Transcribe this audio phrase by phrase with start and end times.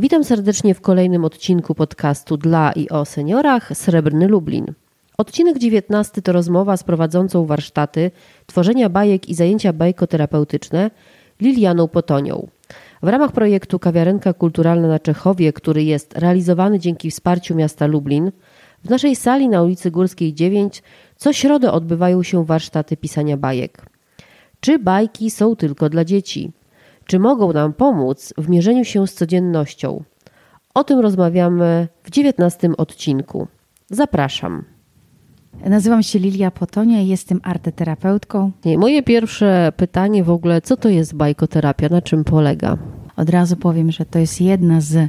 [0.00, 4.66] Witam serdecznie w kolejnym odcinku podcastu dla i o seniorach Srebrny Lublin.
[5.18, 8.10] Odcinek 19 to rozmowa z prowadzącą warsztaty
[8.46, 10.90] tworzenia bajek i zajęcia bajkoterapeutyczne
[11.40, 12.48] Lilianą Potonią.
[13.02, 18.32] W ramach projektu Kawiarenka Kulturalna na Czechowie, który jest realizowany dzięki wsparciu miasta Lublin,
[18.84, 20.82] w naszej sali na ulicy Górskiej 9
[21.16, 23.86] co środę odbywają się warsztaty pisania bajek.
[24.60, 26.52] Czy bajki są tylko dla dzieci?
[27.10, 30.04] Czy mogą nam pomóc w mierzeniu się z codziennością?
[30.74, 33.46] O tym rozmawiamy w dziewiętnastym odcinku.
[33.88, 34.64] Zapraszam.
[35.64, 38.52] Nazywam się Lilia Potonia i jestem arteterapeutką.
[38.78, 42.76] Moje pierwsze pytanie w ogóle, co to jest bajkoterapia, na czym polega?
[43.16, 45.08] Od razu powiem, że to jest jedna z e,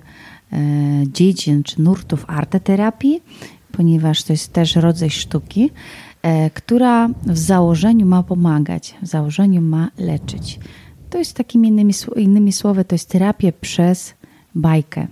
[1.07, 3.23] dziedzin czy nurtów arteterapii,
[3.71, 5.69] ponieważ to jest też rodzaj sztuki,
[6.21, 10.59] e, która w założeniu ma pomagać, w założeniu ma leczyć.
[11.11, 14.13] To jest takimi innymi, innymi słowy, to jest terapia przez
[14.55, 15.07] bajkę.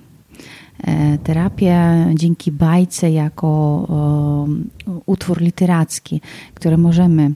[0.84, 4.58] E, terapia dzięki bajce jako
[5.06, 6.22] utwór literacki,
[6.54, 7.32] który możemy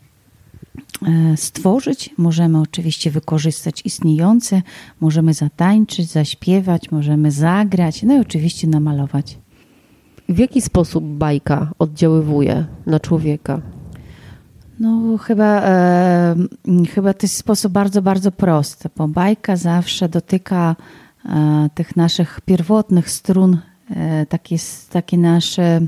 [1.08, 4.62] e, stworzyć, możemy oczywiście wykorzystać istniejące,
[5.02, 9.38] możemy zatańczyć, zaśpiewać, możemy zagrać, no i oczywiście namalować.
[10.30, 13.62] W jaki sposób bajka oddziaływuje na człowieka?
[14.80, 16.36] No, chyba, e,
[16.94, 20.76] chyba to jest sposób bardzo, bardzo prosty, bo bajka zawsze dotyka
[21.26, 23.58] e, tych naszych pierwotnych strun,
[23.90, 24.56] e, takie,
[24.90, 25.82] takie nasze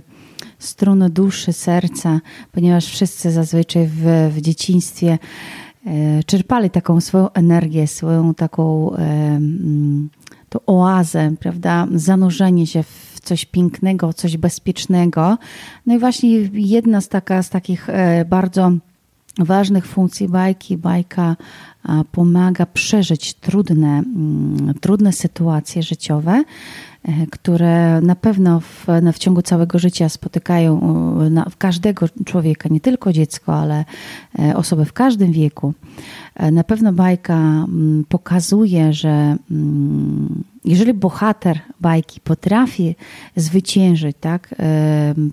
[0.60, 2.20] struny duszy, serca,
[2.52, 5.18] ponieważ wszyscy zazwyczaj w, w dzieciństwie
[5.86, 8.96] e, czerpali taką swoją energię, swoją taką
[10.50, 15.38] tą oazę, prawda, zanurzenie się w coś pięknego, coś bezpiecznego.
[15.86, 18.72] No i właśnie jedna z, taka, z takich e, bardzo
[19.40, 21.36] ważnych funkcji bajki, bajka
[22.12, 26.44] pomaga przeżyć trudne, mm, trudne sytuacje życiowe,
[27.04, 30.82] e, które na pewno w, w ciągu całego życia spotykają
[31.30, 33.86] na, każdego człowieka, nie tylko dziecko, ale
[34.40, 35.74] e, osoby w każdym wieku.
[36.52, 42.96] Na pewno bajka mm, pokazuje, że mm, jeżeli bohater bajki potrafi
[43.36, 44.56] zwyciężyć, tak,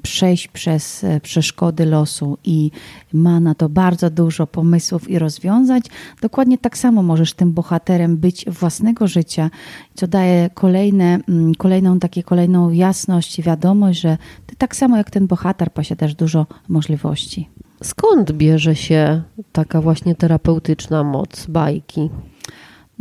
[0.02, 2.70] przejść przez e, przeszkody losu i
[3.12, 5.80] ma na to bardzo dużo pomysłów i rozwiązań,
[6.20, 9.50] dokładnie tak samo możesz tym bohaterem być własnego życia,
[9.94, 15.10] co daje kolejne, mm, kolejną, takie kolejną jasność i wiadomość, że ty tak samo jak
[15.10, 17.48] ten bohater posiadasz dużo możliwości.
[17.82, 19.22] Skąd bierze się
[19.52, 22.10] taka właśnie terapeutyczna moc bajki?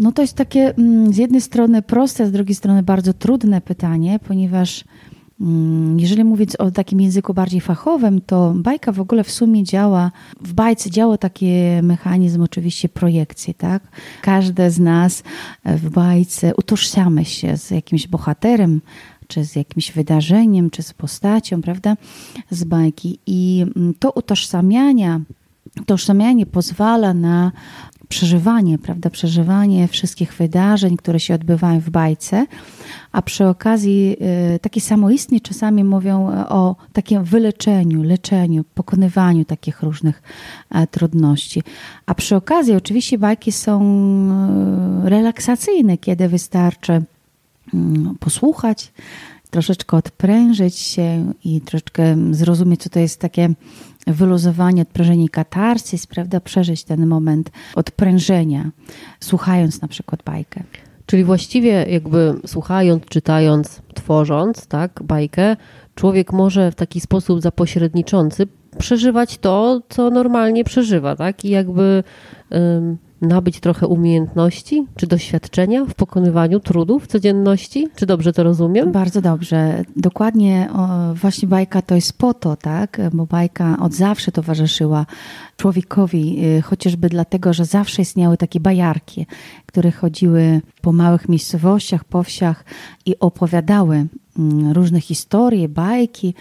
[0.01, 4.19] No to jest takie mm, z jednej strony proste, z drugiej strony bardzo trudne pytanie,
[4.28, 4.84] ponieważ
[5.41, 10.12] mm, jeżeli mówić o takim języku bardziej fachowym, to bajka w ogóle w sumie działa,
[10.41, 11.51] w bajce działa taki
[11.84, 13.84] mechanizm oczywiście projekcji, tak?
[14.22, 15.23] Każde z nas
[15.66, 18.81] w bajce utożsamiamy się z jakimś bohaterem,
[19.28, 21.97] czy z jakimś wydarzeniem, czy z postacią, prawda,
[22.50, 23.19] z bajki.
[23.28, 25.19] I mm, to utożsamianie,
[25.81, 27.51] utożsamianie pozwala na
[28.11, 32.45] przeżywanie, prawda, przeżywanie wszystkich wydarzeń, które się odbywają w bajce,
[33.11, 34.17] a przy okazji
[34.55, 40.23] y, takie samoistnie czasami mówią o takim wyleczeniu, leczeniu, pokonywaniu takich różnych
[40.69, 41.63] e, trudności.
[42.05, 43.81] A przy okazji oczywiście bajki są
[45.05, 47.01] e, relaksacyjne, kiedy wystarczy
[47.73, 48.91] mm, posłuchać,
[49.50, 53.50] troszeczkę odprężyć się i troszeczkę zrozumieć, co to jest takie
[54.07, 58.72] wyluzowanie, odprężenie katarsis, prawda, przeżyć ten moment odprężenia,
[59.19, 60.63] słuchając na przykład bajkę.
[61.06, 65.56] Czyli właściwie jakby słuchając, czytając, tworząc tak, bajkę,
[65.95, 68.47] człowiek może w taki sposób zapośredniczący
[68.78, 71.45] przeżywać to, co normalnie przeżywa, tak?
[71.45, 72.03] I jakby
[73.21, 77.87] nabyć trochę umiejętności czy doświadczenia w pokonywaniu trudów codzienności?
[77.95, 78.91] Czy dobrze to rozumiem?
[78.91, 79.83] Bardzo dobrze.
[79.95, 83.01] Dokładnie o, właśnie bajka to jest po to, tak?
[83.13, 85.05] Bo bajka od zawsze towarzyszyła
[85.61, 89.25] człowiekowi, y, chociażby dlatego, że zawsze istniały takie bajarki,
[89.66, 92.66] które chodziły po małych miejscowościach, po wsiach
[93.05, 94.07] i opowiadały
[94.39, 96.33] mm, różne historie, bajki,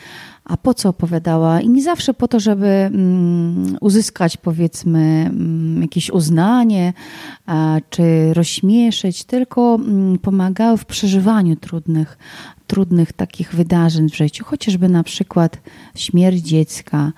[0.45, 1.61] a po co opowiadała?
[1.61, 6.93] I nie zawsze po to, żeby mm, uzyskać powiedzmy mm, jakieś uznanie
[7.91, 9.79] czy rozśmieszyć, tylko
[10.23, 12.19] pomagały w przeżywaniu trudnych,
[12.67, 15.59] trudnych takich wydarzeń w życiu, chociażby na przykład
[15.95, 17.13] śmierć dziecka,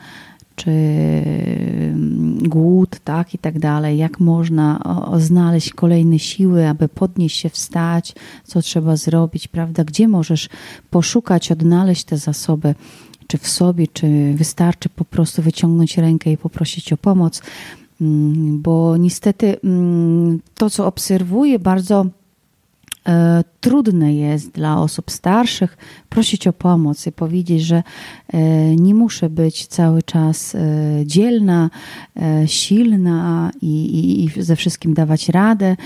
[0.56, 4.82] czy mm, głód, tak i tak dalej, jak można
[5.18, 8.14] znaleźć kolejne siły, aby podnieść się, wstać,
[8.44, 10.48] co trzeba zrobić, prawda, gdzie możesz
[10.90, 12.74] poszukać, odnaleźć te zasoby,
[13.26, 17.42] czy w sobie, czy wystarczy po prostu wyciągnąć rękę i poprosić o pomoc,
[18.00, 22.06] mm, bo niestety mm, to, co obserwuję bardzo
[23.60, 25.76] trudne jest dla osób starszych
[26.08, 27.82] prosić o pomoc i powiedzieć, że
[28.32, 28.40] e,
[28.76, 30.58] nie muszę być cały czas e,
[31.06, 31.70] dzielna,
[32.16, 35.76] e, silna i, i, i ze wszystkim dawać radę,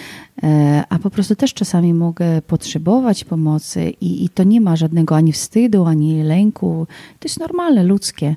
[0.43, 5.17] e, a po prostu też czasami mogę potrzebować pomocy i, i to nie ma żadnego
[5.17, 6.87] ani wstydu, ani lęku.
[7.19, 8.37] To jest normalne, ludzkie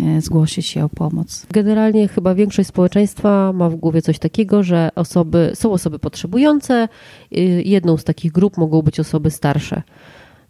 [0.00, 1.46] e, zgłosić się o pomoc.
[1.52, 6.88] Generalnie chyba większość społeczeństwa ma w głowie coś takiego, że osoby, są osoby potrzebujące.
[7.32, 9.82] y, Jedną z takich grup mogą być osoby starsze.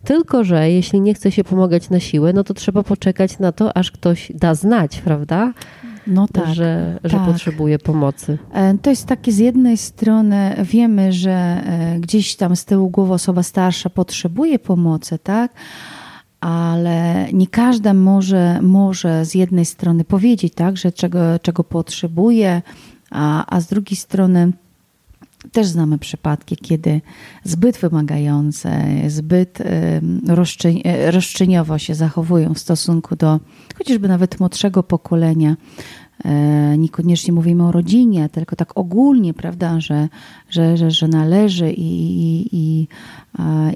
[0.04, 3.76] Tylko, że jeśli nie chce się pomagać na siłę, no to trzeba poczekać na to,
[3.76, 5.52] aż ktoś da znać, prawda?
[6.06, 6.54] No tak.
[6.54, 7.26] że, że tak.
[7.26, 8.38] potrzebuje pomocy.
[8.52, 13.12] E, To jest takie z jednej strony wiemy, że e, gdzieś tam z tyłu głowy
[13.12, 15.52] osoba starsza potrzebuje pomocy, tak?
[16.44, 22.62] Ale nie każda może, może z jednej strony powiedzieć, tak, że czego, czego potrzebuje,
[23.10, 24.52] a, a z drugiej strony
[25.52, 27.00] też znamy przypadki, kiedy
[27.44, 33.40] zbyt wymagające, zbyt em, roszczeń, e, roszczeniowo się zachowują w stosunku do
[33.78, 35.56] chociażby nawet młodszego pokolenia.
[36.24, 40.08] E, Niekoniecznie mówimy o rodzinie, tylko tak ogólnie, prawda, że,
[40.50, 42.88] że, że, że należy i, i, i,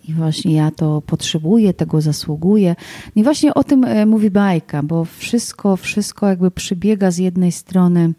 [0.09, 2.77] i właśnie ja to potrzebuję, tego zasługuję.
[3.17, 8.15] I właśnie o tym e, mówi bajka, bo wszystko, wszystko jakby przybiega z jednej strony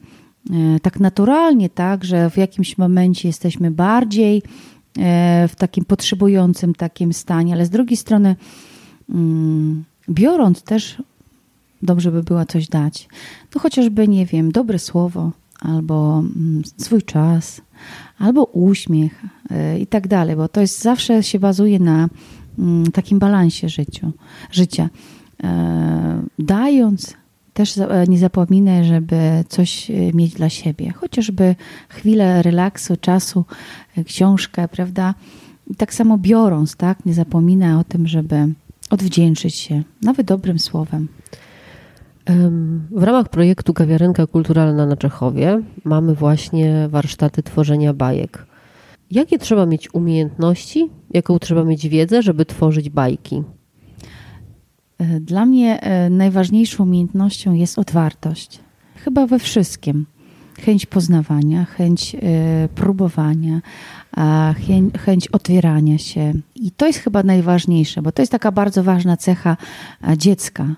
[0.49, 4.43] e, tak naturalnie, tak, że w jakimś momencie jesteśmy bardziej
[5.47, 8.35] w takim potrzebującym takim stanie, ale z drugiej strony
[9.09, 11.03] mm, biorąc też
[11.81, 13.07] dobrze by było coś dać.
[13.55, 17.61] No chociażby, nie wiem, dobre słowo, albo mm, swój czas,
[18.19, 19.23] albo uśmiech
[19.75, 22.09] y, i tak dalej, bo to jest zawsze się bazuje na
[22.59, 24.11] mm, takim balansie życiu,
[24.51, 24.89] życia.
[25.43, 27.13] E, Dając,
[27.53, 31.55] też e, nie zapominaj, żeby coś e, mieć dla siebie, chociażby
[31.89, 33.45] chwilę relaksu, czasu,
[33.97, 35.15] e, książkę, prawda?
[35.67, 38.53] I tak samo biorąc, tak, nie zapominaj o tym, żeby
[38.89, 41.07] odwdzięczyć się, nawet dobrym słowem.
[42.91, 48.45] W ramach projektu Kawiarenka Kulturalna na Czechowie mamy właśnie warsztaty tworzenia bajek.
[49.11, 53.43] Jakie trzeba mieć umiejętności, jaką trzeba mieć wiedzę, żeby tworzyć bajki?
[54.97, 58.59] E, Dla mnie e, najważniejszą umiejętnością jest otwartość.
[58.95, 60.05] Chyba we wszystkim.
[60.61, 62.19] Chęć poznawania, chęć e,
[62.75, 63.61] próbowania,
[64.67, 66.33] chęć, chęć otwierania się.
[66.55, 69.57] I to jest chyba najważniejsze, bo to jest taka bardzo ważna cecha
[70.17, 70.75] dziecka,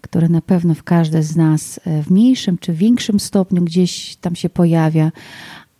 [0.00, 4.36] które na pewno w każdej z nas e, w mniejszym czy większym stopniu gdzieś tam
[4.36, 5.12] się pojawia.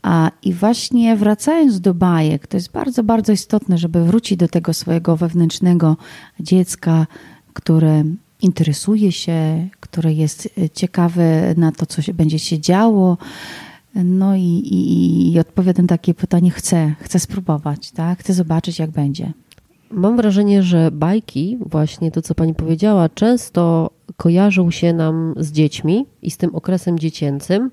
[0.03, 4.75] A, I właśnie wracając do bajek, to jest bardzo, bardzo istotne, żeby wrócić do tego
[4.75, 5.97] swojego wewnętrznego
[6.41, 7.07] dziecka,
[7.53, 8.05] które
[8.43, 13.19] interesuje się, które jest e, ciekawe na to, co się będzie się działo.
[13.95, 18.19] No i, i, i odpowiada na takie pytanie, chcę, chcę spróbować, tak?
[18.19, 19.33] chcę zobaczyć, jak będzie.
[19.91, 26.06] Mam wrażenie, że bajki, właśnie to co pani powiedziała, często kojarzą się nam z dziećmi
[26.23, 27.71] i z tym okresem dziecięcym,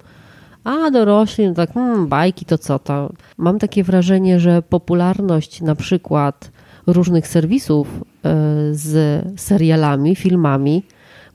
[0.64, 3.10] a dorośli, no tak, hmm, bajki to co to?
[3.38, 6.52] Mam takie wrażenie, że popularność na przykład
[6.88, 8.00] różnych serwisów e,
[8.72, 10.84] z serialami, filmami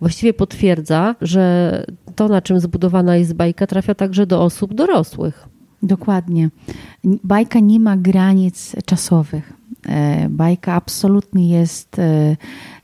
[0.01, 1.85] właściwie potwierdza, że
[2.17, 5.49] to, na czym zbudowana jest bajka, trafia także do osób dorosłych.
[5.83, 6.51] Dokładnie.
[7.05, 9.53] Bajka nie ma granic czasowych.
[9.87, 12.37] E, Bajka absolutnie jest e,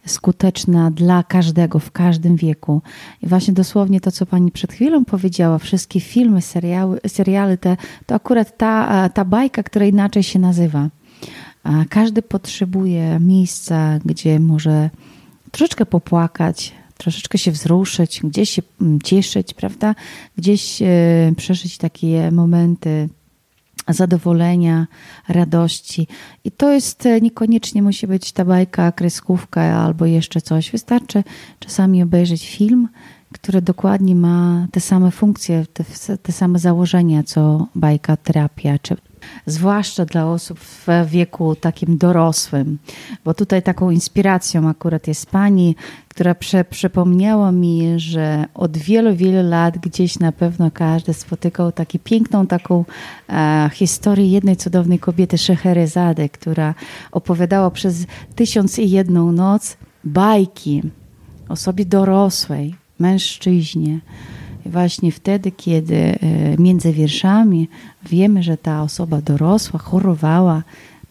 [0.07, 2.83] skuteczna dla każdego, w każdym wieku.
[3.23, 7.77] I właśnie dosłownie to, co pani przed chwilą powiedziała, wszystkie filmy, seriały, seriale, te,
[8.07, 10.89] to akurat ta, ta bajka, która inaczej się nazywa.
[11.89, 14.91] Każdy potrzebuje miejsca, gdzie może
[15.51, 19.95] troszeczkę popłakać, troszeczkę się wzruszyć, gdzieś się mm, cieszyć, prawda?
[20.37, 20.87] Gdzieś e,
[21.37, 23.09] przeżyć takie momenty
[23.89, 24.87] zadowolenia,
[25.29, 26.09] radości.
[26.45, 30.71] I to jest e, niekoniecznie musi być ta bajka, kreskówka albo jeszcze coś.
[30.71, 31.25] Wystarczy
[31.59, 32.89] czasami obejrzeć film,
[33.33, 35.85] który dokładnie ma te same funkcje, te,
[36.19, 38.97] te same założenia, co bajka, terapia, czy
[39.47, 42.79] zwłaszcza dla osób w wieku takim dorosłym,
[43.25, 45.77] bo tutaj taką inspiracją akurat jest pani,
[46.09, 51.99] która prze, przypomniała mi, że od wielu, wielu lat gdzieś na pewno każdy spotykał taką
[52.05, 52.85] piękną taką
[53.29, 56.75] e, historię jednej cudownej kobiety, Szeherezady, która
[57.13, 60.83] opowiadała przez tysiąc i jedną noc bajki
[61.49, 64.01] osobie dorosłej, mężczyźnie.
[64.67, 66.17] Właśnie wtedy, kiedy e,
[66.59, 67.69] między wierszami
[68.07, 70.63] wiemy, że ta osoba dorosła chorowała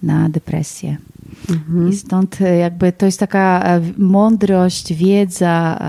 [0.03, 0.98] na depresję.
[1.89, 5.79] I stąd e, jakby to jest taka e, mądrość, wiedza,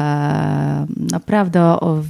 [0.97, 2.03] naprawdę o,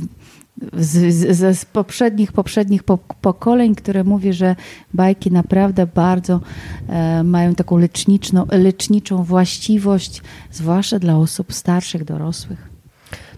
[0.73, 2.83] z, z, z poprzednich, poprzednich
[3.21, 4.57] pokoleń, które mówi, że
[4.95, 6.41] bajki naprawdę bardzo
[6.89, 12.74] e, mają taką leczniczą, leczniczą właściwość, zwłaszcza dla osób starszych, dorosłych.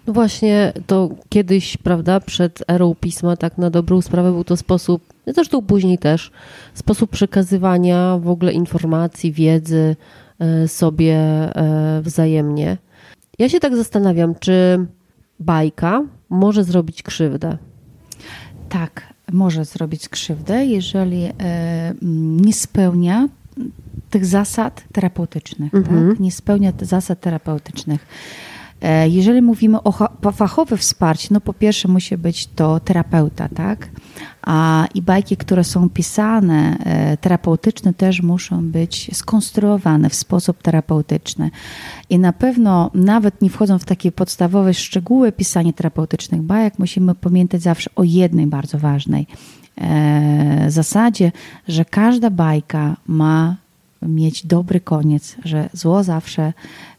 [0.06, 5.02] No właśnie, to kiedyś, prawda, przed erą pisma, tak na dobrą sprawę był to sposób,
[5.26, 6.30] zresztą później też,
[6.74, 9.96] sposób przekazywania w ogóle informacji, wiedzy
[10.38, 12.76] e, sobie e, wzajemnie.
[13.38, 14.86] Ja się tak zastanawiam, czy
[15.40, 17.56] bajka może zrobić krzywdę.
[18.68, 21.94] Tak, może zrobić krzywdę, jeżeli e,
[22.42, 23.28] nie spełnia
[24.10, 25.74] tych zasad terapeutycznych.
[25.74, 26.10] Mhm.
[26.10, 26.20] Tak?
[26.20, 28.06] Nie spełnia zasad terapeutycznych.
[28.86, 33.88] E, jeżeli mówimy o fachowym wsparciu, no po pierwsze musi być to terapeuta, tak?
[34.42, 41.50] A i bajki, które są pisane, e, terapeutyczne też muszą być skonstruowane w sposób terapeutyczny.
[42.10, 47.62] I na pewno, nawet nie wchodzą w takie podstawowe szczegóły pisania terapeutycznych bajek, musimy pamiętać
[47.62, 49.26] zawsze o jednej bardzo ważnej
[49.80, 51.32] e, zasadzie,
[51.68, 53.56] że każda bajka ma
[54.02, 56.52] mieć dobry koniec, że zło zawsze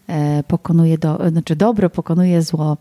[0.08, 2.78] E, pokonuje, do, znaczy dobro pokonuje zło.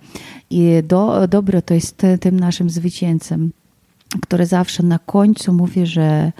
[0.50, 3.52] I do, dobro to jest tym naszym zwycięzcem,
[4.22, 6.32] który zawsze na końcu mówi, że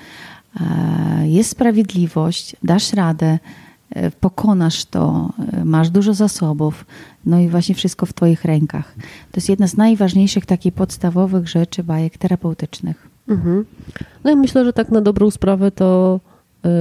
[0.61, 3.38] e, jest sprawiedliwość, dasz radę,
[3.90, 5.33] e, pokonasz to,
[5.64, 6.85] masz dużo zasobów,
[7.25, 8.95] no i właśnie wszystko w Twoich rękach.
[9.33, 13.09] To jest jedna z najważniejszych takich podstawowych rzeczy bajek terapeutycznych.
[13.28, 13.64] Mhm.
[14.25, 16.21] No i myślę, że tak na dobrą sprawę to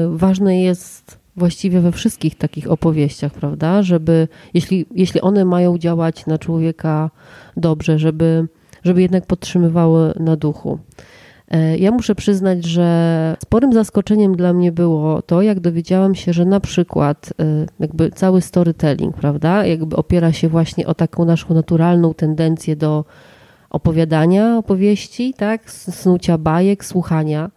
[0.10, 3.84] ważne jest właściwie we wszystkich takich opowieściach, prawda?
[3.84, 7.12] Żeby, jeśli, jeśli one mają działać na człowieka
[7.58, 8.48] dobrze, żeby,
[8.84, 10.80] żeby jednak podtrzymywały na duchu.
[11.52, 16.46] E, ja muszę przyznać, że sporym zaskoczeniem dla mnie było to, jak dowiedziałam się, że
[16.46, 22.14] na przykład e, jakby cały storytelling, prawda, jakby opiera się właśnie o taką naszą naturalną
[22.14, 23.06] tendencję do
[23.70, 27.50] opowiadania opowieści, tak, snucia bajek, słuchania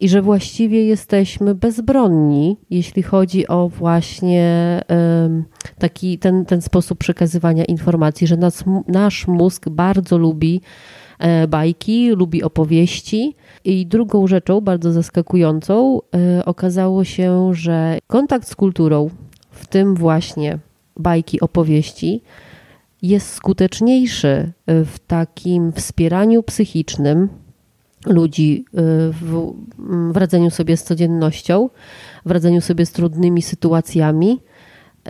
[0.00, 4.80] i że właściwie jesteśmy bezbronni, jeśli chodzi o właśnie
[5.78, 10.60] taki ten, ten sposób przekazywania informacji, że nas, nasz mózg bardzo lubi
[11.18, 13.36] e, bajki, lubi opowieści.
[13.64, 19.10] I drugą rzeczą, bardzo zaskakującą, e, okazało się, że kontakt z kulturą,
[19.50, 20.58] w tym właśnie
[20.96, 22.22] bajki, opowieści,
[23.02, 27.28] jest skuteczniejszy w takim wspieraniu psychicznym,
[28.06, 28.72] ludzi y,
[29.12, 29.52] w,
[30.12, 31.70] w radzeniu sobie z codziennością,
[32.26, 34.40] w radzeniu sobie z trudnymi sytuacjami,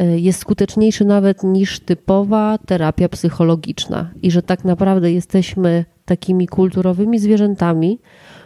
[0.00, 7.18] y, jest skuteczniejszy nawet niż typowa terapia psychologiczna i że tak naprawdę jesteśmy takimi kulturowymi
[7.18, 7.98] zwierzętami,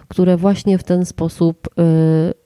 [0.08, 1.72] które właśnie w ten sposób y,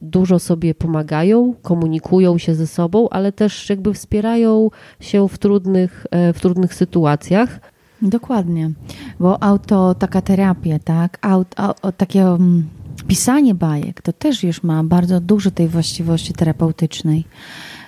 [0.01, 6.41] dużo sobie pomagają, komunikują się ze sobą, ale też jakby wspierają się w trudnych, w
[6.41, 7.61] trudnych sytuacjach.
[8.03, 8.71] Dokładnie,
[9.21, 12.69] bo auto, taka terapia, tak, auto, takie um,
[13.07, 17.25] pisanie bajek, to też już ma bardzo dużo tej właściwości terapeutycznej,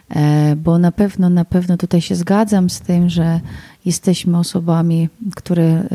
[0.09, 3.41] e, bo na pewno, na pewno tutaj się zgadzam z tym, że
[3.85, 5.87] jesteśmy osobami, które e,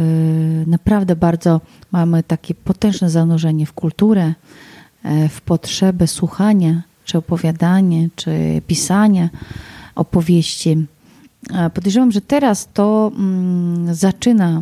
[0.68, 1.62] naprawdę bardzo
[1.92, 4.34] mamy takie potężne zanurzenie w kulturę,
[5.04, 9.30] e, w potrzebę słuchania, czy opowiadania, czy pisania
[9.96, 10.86] opowieści.
[11.74, 14.62] Podejrzewam, że teraz to mm, zaczyna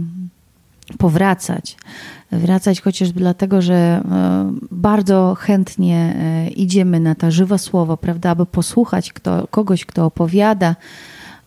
[0.98, 1.78] powracać.
[2.40, 4.02] Wracać chociażby dlatego, że e,
[4.72, 10.76] bardzo chętnie e, idziemy na ta żywe słowo, prawda, aby posłuchać kto, kogoś, kto opowiada,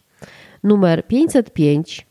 [0.64, 2.08] Numer 505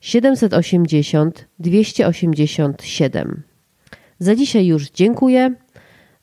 [0.00, 3.42] 780 287.
[4.18, 5.54] Za dzisiaj już dziękuję.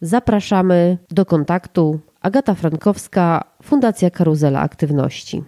[0.01, 1.99] Zapraszamy do kontaktu.
[2.21, 5.43] Agata Frankowska, Fundacja Karuzela Aktywności.